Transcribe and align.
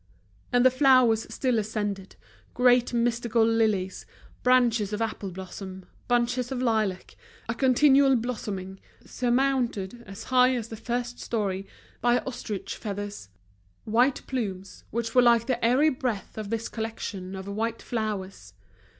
And 0.51 0.65
the 0.65 0.71
flowers 0.71 1.31
still 1.31 1.59
ascended, 1.59 2.15
great 2.55 2.91
mystical 2.91 3.45
lilies, 3.45 4.07
branches 4.41 4.93
of 4.93 4.99
apple 4.99 5.29
blossom, 5.29 5.85
bunches 6.07 6.51
of 6.51 6.59
lilac, 6.59 7.15
a 7.47 7.53
continual 7.53 8.15
blossoming, 8.15 8.79
surmounted, 9.05 10.01
as 10.07 10.23
high 10.23 10.55
as 10.55 10.69
the 10.69 10.75
first 10.75 11.19
storey, 11.19 11.67
by 12.01 12.17
ostrich 12.25 12.77
feathers, 12.77 13.29
white 13.85 14.25
plumes, 14.25 14.85
which 14.89 15.13
were 15.13 15.21
like 15.21 15.45
the 15.45 15.63
airy 15.63 15.89
breath 15.89 16.35
of 16.35 16.49
this 16.49 16.67
collection 16.67 17.35
of 17.35 17.47
white 17.47 17.83
flowers. 17.83 18.55